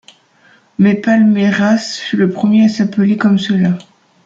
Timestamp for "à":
2.65-2.69